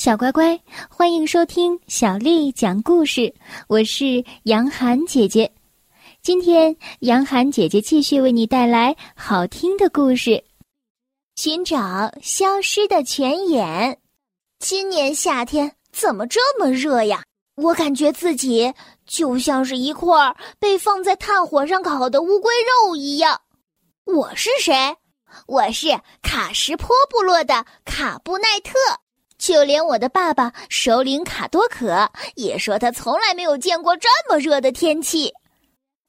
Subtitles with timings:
[0.00, 3.34] 小乖乖，欢迎收听小丽讲故事。
[3.68, 5.52] 我是杨涵姐姐，
[6.22, 10.42] 今天杨涵姐姐继续为你带来好听的故事，
[11.36, 14.00] 寻找消失的泉眼。
[14.58, 17.22] 今年夏天怎么这么热呀？
[17.56, 18.72] 我感觉自己
[19.06, 23.38] 就像是一块被放在炭火上烤的乌龟肉一样。
[24.06, 24.96] 我是谁？
[25.46, 25.88] 我是
[26.22, 28.72] 卡什坡部落的卡布奈特。
[29.40, 35.32] 就连我的爸爸首领卡多可也说，他从来没有见过这么热的天气。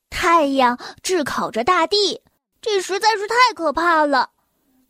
[0.09, 2.21] 太阳炙烤着大地，
[2.61, 4.29] 这实在是太可怕了。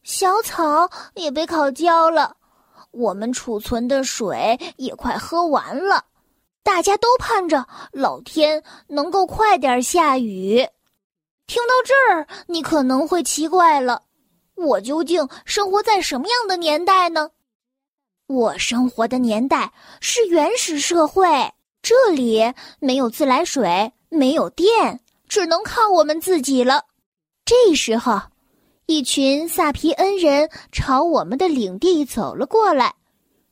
[0.02, 2.36] 小草也被烤焦了，
[2.90, 6.04] 我们储存的水也快喝完了。
[6.64, 10.68] 大家都盼着老天能够快点下雨。
[11.46, 14.02] 听到这儿，你可能会奇怪了：
[14.56, 17.30] 我究竟生活在什么样的年代呢？
[18.32, 21.28] 我生活的年代是原始社会，
[21.82, 22.42] 这里
[22.80, 26.86] 没有自来水，没有电，只能靠我们自己了。
[27.44, 28.22] 这时候，
[28.86, 32.96] 一群萨皮恩人朝我们的领地走了过来，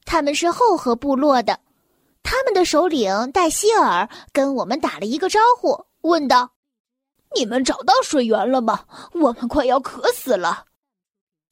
[0.06, 1.60] 他们是后河部落的，
[2.24, 6.50] 他们的首领戴希尔跟我们打了一个招呼，问道
[7.36, 8.86] ：“你们找到水源了吗？
[9.12, 10.64] 我们快要渴死了。”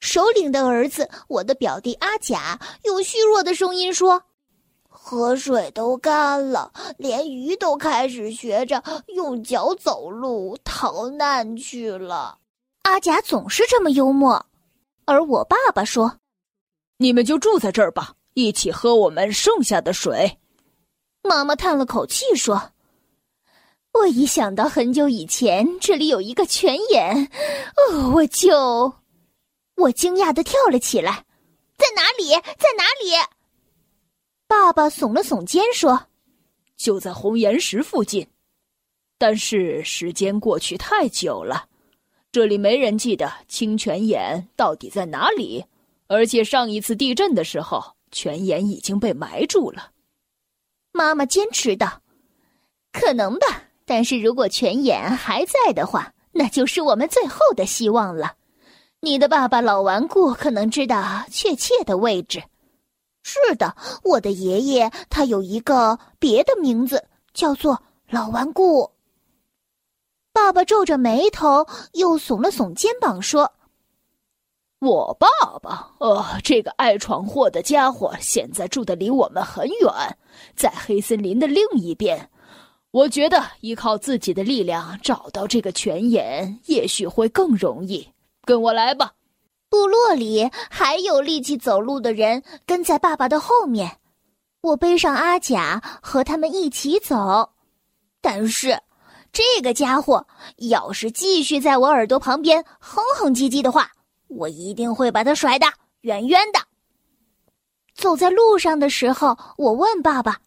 [0.07, 4.23] 首领的儿子，我的表弟阿甲，用虚弱的声音说
[4.87, 12.37] ：“河水都干了，连鱼都开始学着用脚走路逃难去了。”
[12.83, 14.45] 阿甲总是这么幽默，
[15.03, 16.19] 而我爸爸说
[16.99, 20.37] ：“你们就住在这儿吧，一起喝我们剩下的水。”
[21.21, 22.71] 妈妈叹了口气说
[23.91, 27.29] ：“我一想到很久以前这里有一个泉眼，
[27.91, 28.93] 哦，我就……”
[29.77, 31.23] 我惊讶的跳了起来，
[31.77, 32.29] 在哪里？
[32.57, 33.13] 在哪里？
[34.47, 36.07] 爸爸耸了耸肩说
[36.75, 38.27] ：“就在红岩石附近。”
[39.19, 41.67] 但是时间过去太久了，
[42.31, 45.63] 这里没人记得清泉眼到底在哪里。
[46.07, 49.91] 而且上一次地震的时候，泉眼已经被埋住了。
[50.91, 52.01] 妈妈坚持道
[52.93, 58.35] ：“可能吧，但是如果泉眼还在的话，那就是我们最后的希望了。”
[58.99, 62.43] 你的爸爸老顽固可能知道确切的位置。
[63.21, 68.89] 是的，我的爷爷他有一个别的名字，叫做老顽固。
[70.33, 73.51] 爸爸皱着眉头，又耸了耸肩膀，说
[74.79, 75.27] ：“我爸
[75.61, 80.17] 爸，呃，这个爱闯祸的家伙，现在住的离我们很远，
[80.55, 82.29] 在黑森林的另一边。
[82.91, 88.07] 我觉得依靠自己的力量找到这个泉眼，也许会更容易。”
[88.47, 89.11] 跟我来吧，
[89.69, 93.99] 部落里还有力气走路的人跟在爸爸的后面。
[94.61, 97.51] 我背上阿甲和他们一起走，
[98.21, 98.81] 但是
[99.33, 100.25] 这个家伙
[100.69, 103.91] 要是继续在我耳朵旁边哼哼唧唧的话，
[104.29, 105.67] 我一定会把他甩得
[106.01, 106.59] 远远的。
[107.95, 110.39] 走在路上的时候，我问爸爸：“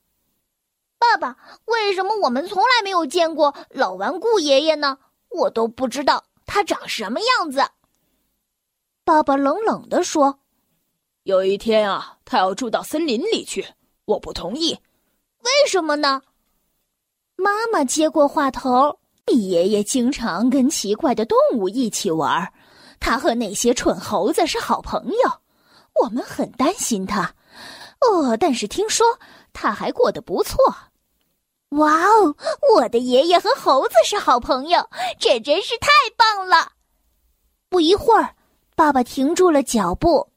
[0.99, 1.37] 爸爸，
[1.67, 4.97] 为什么我们从来没有见过老顽固爷爷呢？
[5.29, 7.63] 我都不知道他长什么样子。”
[9.11, 10.39] 爸爸冷冷地说
[11.25, 13.67] ：“有一天啊，他要住到森林里去，
[14.05, 14.73] 我不同意。
[15.41, 16.23] 为什么呢？”
[17.35, 22.53] 妈妈接过话头：“你爷爷经常跟奇怪的动物一起玩，
[23.01, 25.41] 他和那些蠢猴子是好朋友，
[26.01, 27.35] 我们很担心他。
[28.03, 29.05] 哦，但是听说
[29.53, 30.57] 他还过得不错。
[31.71, 32.37] 哇哦，
[32.77, 34.89] 我的爷爷和猴子是好朋友，
[35.19, 36.75] 这真是太棒了！
[37.69, 38.37] 不一会儿。”
[38.81, 40.31] 爸爸停住了脚步，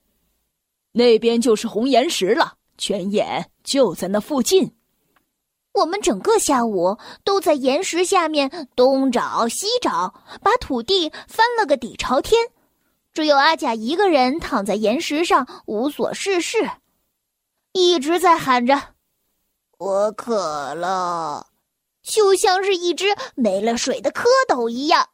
[0.92, 4.76] 那边就是红岩石了，泉眼就在那附近。
[5.72, 12.50] 我们整个下午都在岩石下面东找西找，把土地翻了个底朝天，
[13.14, 16.70] 只有阿甲一个人躺在岩石上无所事事，
[17.72, 18.90] 一直在喊着
[19.80, 21.48] ：“我渴了”，
[22.04, 25.08] 就像是一只没了水的蝌蚪一样。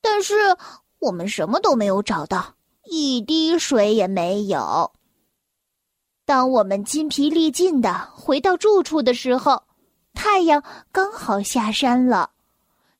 [0.00, 0.56] 但是。
[1.00, 2.54] 我们什么都没有找到，
[2.84, 4.92] 一滴水也没有。
[6.26, 9.62] 当我们筋疲力尽的回到住处的时候，
[10.12, 10.62] 太阳
[10.92, 12.30] 刚好下山了，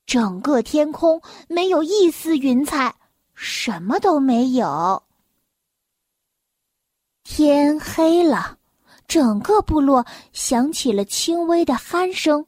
[0.06, 2.94] 整个天空没有一丝云彩，
[3.35, 5.02] 什么都没有。
[7.23, 8.58] 天黑了，
[9.06, 12.44] 整个部落响起了轻微的鼾声，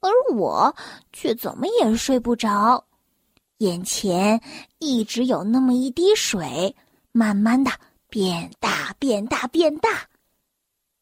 [0.00, 0.74] 而我
[1.12, 2.84] 却怎么也睡不着。
[3.64, 4.38] 眼前
[4.78, 6.76] 一直有那么一滴水，
[7.12, 7.70] 慢慢的
[8.10, 10.06] 变大，变大，变大。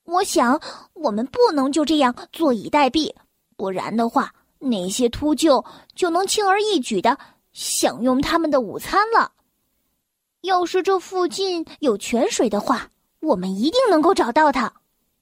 [0.04, 0.60] 我想，
[0.92, 3.12] 我们不能就这样坐以待毙，
[3.56, 5.64] 不然的话，那些秃鹫
[5.96, 7.18] 就能轻而易举的
[7.52, 9.32] 享用他们的午餐了。
[10.42, 12.88] 要是这附近有泉水的话，
[13.18, 14.72] 我们一定能够找到它。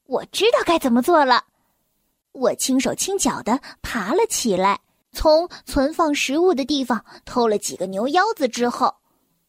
[0.04, 1.44] 我知道该怎么做了。
[2.32, 4.78] 我轻手轻脚的爬了起来，
[5.12, 8.94] 从存放食物的地方偷了几个牛腰子之后，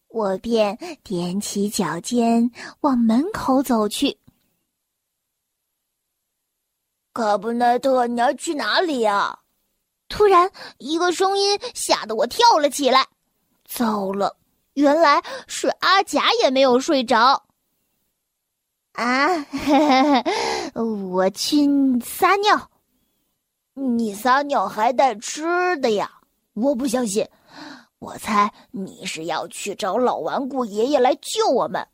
[0.08, 4.18] 我便踮起脚尖往门口走去。
[7.14, 9.40] 卡布奈特，你要去哪里呀？
[10.08, 13.06] 突然，一个声音吓得我跳了起来。
[13.66, 14.38] 糟了，
[14.74, 17.46] 原来是阿甲也没有睡着。
[18.94, 19.46] 啊，
[20.76, 21.68] 我去
[22.00, 22.71] 撒尿。
[23.82, 26.22] 你撒尿还带吃的呀？
[26.54, 27.28] 我不相信。
[27.98, 31.88] 我猜你是要去找老顽固爷爷来救我们。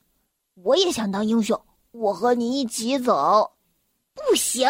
[0.55, 1.59] 我也想当英雄，
[1.91, 3.51] 我和你一起走。
[4.13, 4.67] 不行。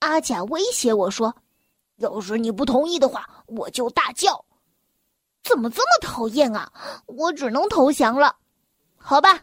[0.00, 1.34] 阿甲威胁我说
[1.98, 4.44] ：“要是你不同意的话，我就大叫。”
[5.44, 6.72] 怎么这么讨厌啊！
[7.06, 8.36] 我只能投降了。
[8.96, 9.40] 好吧，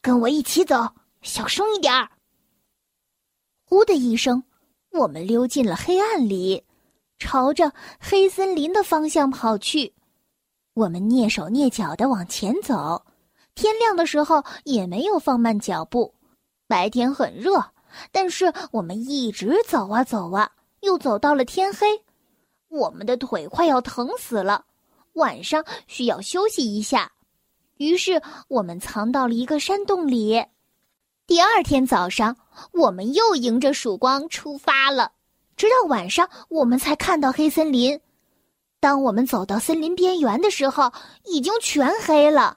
[0.00, 0.76] 跟我一起走，
[1.22, 2.10] 小声一点儿。
[3.64, 4.42] 呼的一声，
[4.92, 6.64] 我们溜进了黑暗里，
[7.18, 9.94] 朝着黑森林的方向跑去。
[10.74, 13.04] 我们蹑手蹑脚的往前走，
[13.54, 16.14] 天亮的时候也没有放慢脚步。
[16.66, 17.64] 白天很热。
[18.12, 21.86] 但是我们一直走啊走啊，又走到了天黑，
[22.68, 24.66] 我们的腿快要疼死了，
[25.14, 27.10] 晚上需要休息一下，
[27.78, 30.44] 于是我们藏到了一个山洞里。
[31.28, 32.34] 第二天早上，
[32.72, 35.12] 我们又迎着曙光出发了，
[35.56, 38.00] 直到晚上我们才看到黑森林。
[38.80, 40.90] 当我们走到森林边缘的时候，
[41.24, 42.56] 已经全黑了，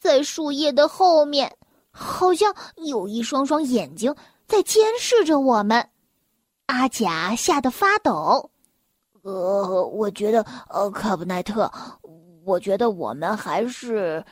[0.00, 1.56] 在树叶的后面，
[1.92, 4.12] 好像有一双双眼睛。
[4.48, 5.88] 在监视着我们，
[6.66, 8.50] 阿甲吓得发抖。
[9.22, 11.70] 呃，我觉得，呃，卡布奈特，
[12.44, 14.24] 我觉得我们还是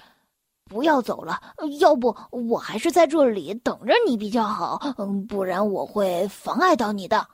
[0.73, 1.39] 不要走了。
[1.79, 4.81] 要不，我还是在这里等着你比较好。
[4.97, 7.29] 嗯，不然我会妨碍到你的。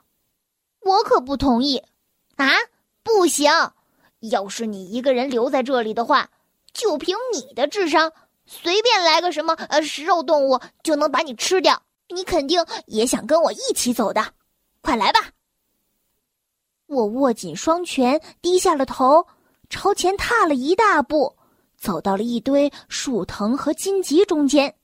[0.81, 1.81] 我可不同意。
[2.35, 2.51] 啊，
[3.05, 3.49] 不行！
[4.19, 6.29] 要是你一个人留在这里的话，
[6.73, 8.13] 就凭你的智商，
[8.45, 11.81] 随便来个什么呃食肉动物就能把你吃掉。
[12.09, 14.25] 你肯定也想跟我一起走的，
[14.81, 15.21] 快来吧！
[16.87, 19.25] 我握紧双拳，低下了头，
[19.69, 21.37] 朝前踏了一大步，
[21.79, 24.75] 走到了一堆树藤和荆棘中间。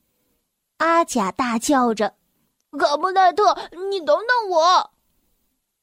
[0.78, 2.14] 阿甲大叫着
[2.78, 3.54] ：“卡布奈特，
[3.90, 4.90] 你等等我！”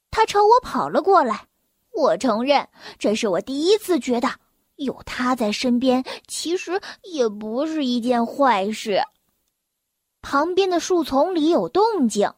[0.10, 1.48] 他朝我跑了过来。
[1.94, 2.68] 我承认，
[2.98, 4.30] 这是我第一次觉得
[4.78, 9.02] 有他在身边，其实也不是一件坏事。
[10.22, 12.31] 旁边的树丛里有动静，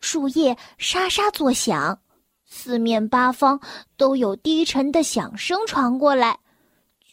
[0.00, 1.98] 树叶沙沙作响，
[2.46, 3.60] 四面八方
[3.96, 6.38] 都有低沉的响声传过来，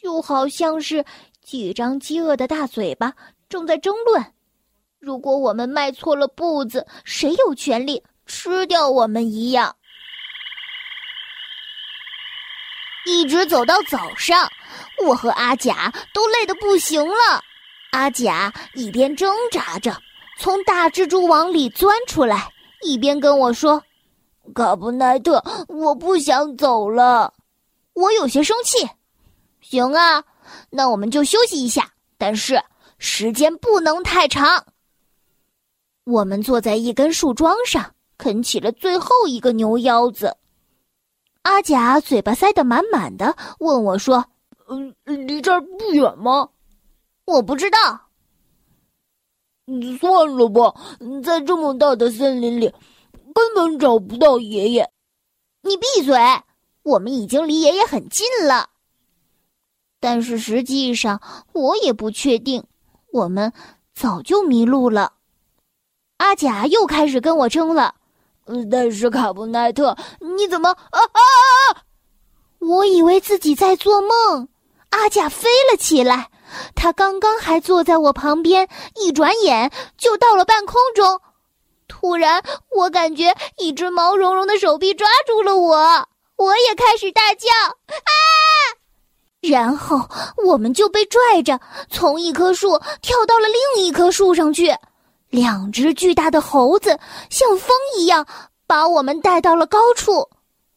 [0.02, 1.04] 就好像是
[1.40, 3.14] 几张饥饿的大嘴巴
[3.48, 4.34] 正在争论：
[4.98, 9.76] 如果我们迈错了步子，谁有权利吃掉我们一样。
[13.06, 14.50] 一直走到早上，
[15.06, 17.42] 我和阿甲都累得不行了。
[17.92, 19.96] 阿甲一边挣扎着。
[20.38, 22.48] 从大蜘蛛网里钻出来，
[22.80, 23.80] 一边跟我说
[24.54, 27.32] ：“卡布奈特，我不想走了。”
[27.94, 28.88] 我有些生气。
[29.62, 30.22] 行啊，
[30.68, 32.62] 那我们就休息一下，但是
[32.98, 34.66] 时间不能太长。
[36.04, 40.36] 我们坐在一根树桩上，啃起了最后一个牛腰子。
[41.42, 44.24] 阿甲嘴巴塞得满满的，问我说
[44.68, 46.48] ：“嗯，离这儿不远吗？”
[47.24, 47.78] 我不知道。
[50.00, 50.74] 算了吧，
[51.22, 52.72] 在这么大的森林里，
[53.32, 54.90] 根本找不到爷爷。
[55.62, 56.16] 你闭嘴！
[56.82, 58.70] 我们已经离爷爷很近了。
[60.02, 62.64] 但是实际上，我也不确定，
[63.12, 63.52] 我们
[63.94, 65.12] 早就迷路了。
[66.16, 67.94] 阿甲又开始跟我争了。
[68.68, 69.96] 但是卡布奈特，
[70.36, 71.20] 你怎么啊啊
[71.78, 71.86] 啊！
[72.58, 74.48] 我以为自己在做梦。
[74.90, 76.30] 阿甲飞了起来。
[76.74, 81.20] 他刚刚还坐在我旁边，一转眼就到了半空中。
[81.86, 82.42] 突然，
[82.76, 87.48] 我感觉一只毛茸茸的手臂抓住了我，我也开始大叫
[87.86, 88.10] ：“啊！”
[89.42, 90.08] 然后
[90.46, 94.72] 我们就被拽着从一棵树跳到了另一棵树上去。
[95.30, 98.24] 两只巨大的猴子像风一样
[98.66, 100.28] 把我们带到了高处。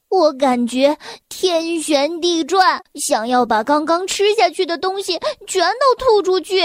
[0.10, 0.98] 我感觉
[1.29, 6.63] 天旋地转，想要把刚刚吃下去的东西全都吐出去。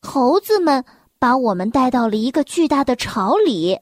[0.00, 0.84] 猴子们
[1.18, 3.80] 把我们带到了一个巨大的巢里。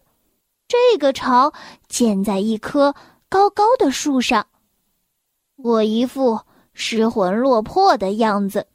[0.66, 1.52] 这个巢
[1.88, 2.94] 建在一棵
[3.28, 4.46] 高高的树上。
[5.56, 6.40] 我一副
[6.72, 8.66] 失魂落魄的样子，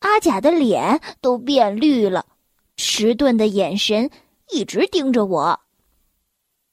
[0.00, 2.26] 阿甲的脸都变绿了，
[2.76, 4.10] 迟钝的眼神
[4.50, 5.60] 一直盯着我。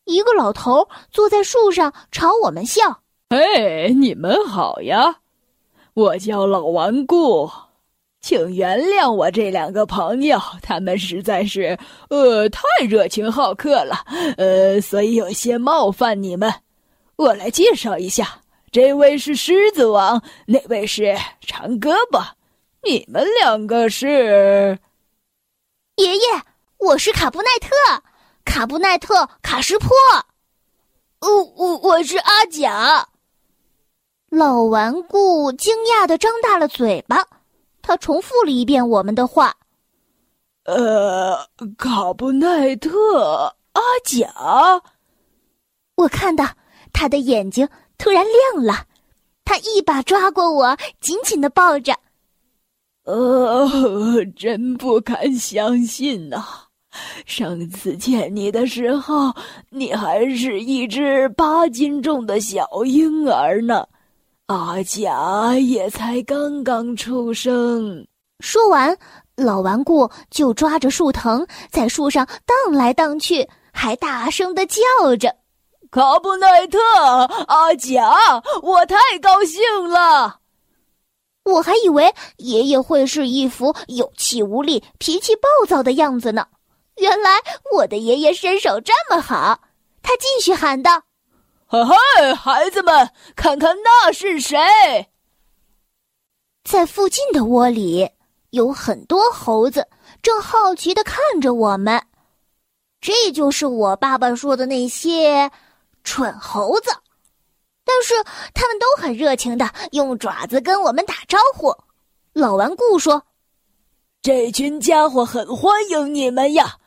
[0.06, 5.18] 一个老头坐在树上朝我们笑：“哎，你们好呀，
[5.94, 7.50] 我叫老顽固。”
[8.20, 11.78] 请原谅我这两个朋友，他们实在是，
[12.10, 14.04] 呃，太热情好客了，
[14.38, 16.52] 呃，所以有些冒犯你们。
[17.16, 18.42] 我来介绍一下，
[18.78, 22.24] 这位是狮子王，那位是长胳膊，
[22.84, 24.78] 你们两个是？
[25.96, 26.22] 爷爷，
[26.78, 28.04] 我是卡布奈特，
[28.46, 29.90] 卡布奈特卡什坡。
[31.22, 33.10] 哦，我我是阿甲。
[34.30, 37.26] 老顽固惊讶的张大了嘴巴。
[37.82, 39.56] 他重复了一遍我们的话
[40.66, 44.32] ：“呃，卡布奈特阿甲。”
[45.98, 46.46] 我看到
[46.94, 48.86] 他的眼睛突然亮了，
[49.44, 51.94] 他一把抓过我，紧紧的抱着。
[53.06, 56.44] 呃，真不敢相信呐！
[57.26, 59.34] 上次见你的时候，
[59.70, 63.88] 你还是一只八斤重的小婴儿呢。
[64.48, 68.06] 阿甲也才刚刚出生。
[68.40, 68.98] 说完，
[69.36, 74.82] 老顽固就抓着树藤在树上荡来荡去，还大声的叫
[75.18, 75.36] 着
[75.92, 76.80] ：“卡布奈特，
[77.48, 80.40] 阿贾，我太高兴了！”
[81.46, 86.46] 我还以为爷爷会是一副有气无力、脾气暴躁的样子呢，
[86.98, 87.40] 原来
[87.74, 89.62] 我的爷爷身手这么好。
[90.02, 91.04] 他继续喊道。
[91.68, 94.58] 嘿嘿，孩子们，看看那是谁？
[96.64, 98.10] 在附近的窝里
[98.50, 99.88] 有很多猴子，
[100.22, 102.02] 正好奇的看着我们。
[103.00, 105.50] 这就是我爸爸说的那些
[106.08, 106.90] 蠢猴子，
[107.84, 108.14] 但是
[108.54, 111.76] 他们都很热情的用爪子跟我们打招呼。
[112.32, 113.22] 老顽固说
[114.24, 116.78] ：“这群家伙很欢迎你们呀，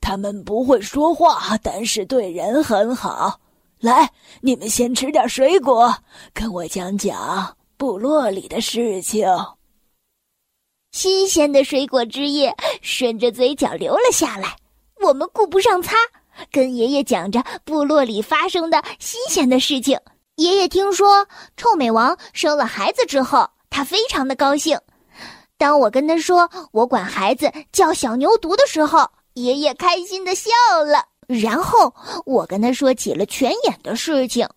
[0.00, 3.40] 他们不会说话，但是对人很好。”
[3.80, 5.92] 来，你们先吃点水果，
[6.32, 9.26] 跟我讲讲部落里的事情。
[10.92, 14.56] 新鲜的水果汁液顺着嘴角流了下来，
[15.00, 15.96] 我们顾不上擦，
[16.50, 19.98] 跟爷爷讲着部落里发生的新鲜的事情。
[20.36, 21.26] 爷爷听说
[21.56, 24.78] 臭美王生了孩子之后，他非常的高兴。
[25.56, 30.50] 当我跟他说我管孩子叫小牛犊的时候，爷爷开心的笑
[30.86, 31.04] 了。
[31.26, 31.92] 然后
[32.24, 34.48] 我跟他说起了泉眼的事情，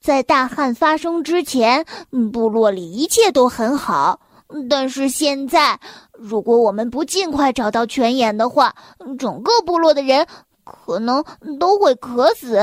[0.00, 1.84] 在大旱发生之前，
[2.32, 4.20] 部落里一切都很好。
[4.68, 5.80] 但是现在，
[6.12, 8.74] 如果我们不尽快找到泉眼的话，
[9.18, 10.26] 整个部落的人
[10.64, 11.24] 可能
[11.58, 12.58] 都会渴死。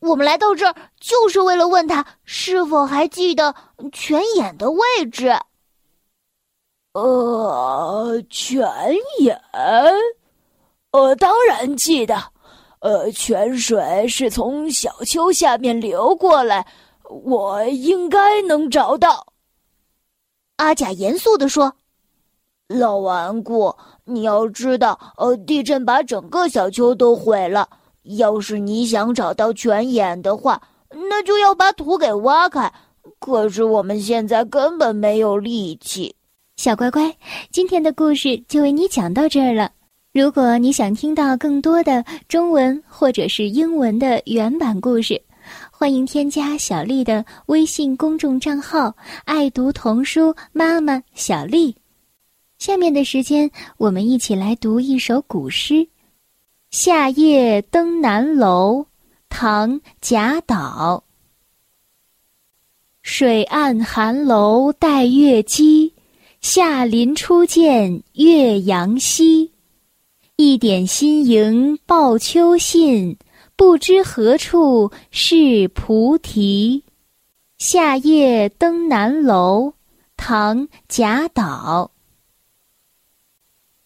[0.00, 3.54] 我们来到这儿就是为了问他是否还记得
[3.92, 4.80] 泉眼的位
[5.10, 5.34] 置。
[6.92, 8.68] 呃，泉
[9.20, 9.40] 眼。
[10.92, 12.32] 我当然记得，
[12.80, 16.66] 呃，泉水是从小丘下面流过来，
[17.02, 19.26] 我应该能找到。
[20.56, 21.74] 阿甲严肃地说
[22.68, 23.76] ：“老顽固，
[24.06, 27.68] 你要知道，呃，地震把整个小丘都毁了。
[28.04, 30.62] 要是你想找到泉眼的话，
[31.10, 32.72] 那就要把土给挖开。
[33.18, 36.14] 可是我们现在根本没有力气。”
[36.56, 37.14] 小乖乖，
[37.50, 39.70] 今天的故事就为你讲到这儿了。
[40.12, 45.20] 如果你想听到更多的中文或者是英文的原版故事，
[45.70, 48.94] 欢迎添加小丽的微信公众账号
[49.26, 51.76] “爱读童书妈妈小丽”。
[52.58, 55.74] 下面的时间，我们一起来读一首古诗
[56.70, 58.80] 《夏夜登南楼》，
[59.28, 61.04] 唐·贾岛。
[63.02, 65.92] 水岸寒楼带月姬，
[66.40, 69.52] 夏林初见岳阳西。
[70.36, 73.16] 一点新萤报秋信，
[73.54, 76.82] 不知何处是菩提。
[77.58, 79.74] 夏夜登南楼，
[80.16, 81.92] 唐·贾岛。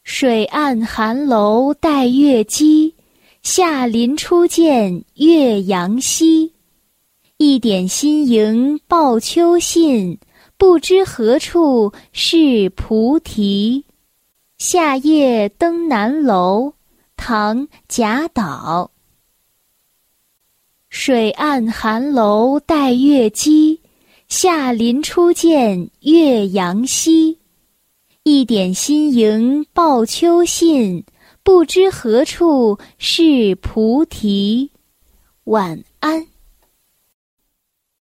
[0.03, 2.95] 水岸寒楼带月姬，
[3.43, 6.53] 夏林初见岳阳西。
[7.37, 10.19] 一点新萤报秋信，
[10.57, 13.85] 不知何处是菩提。
[14.59, 16.75] 夏夜登南楼，
[17.17, 18.91] 唐·贾岛。
[20.89, 23.81] 水岸寒楼带月姬，
[24.29, 27.40] 夏林初见岳阳西。
[28.31, 31.05] 一点新萤报秋信，
[31.43, 34.71] 不知何处是菩提。
[35.45, 36.30] 晚安。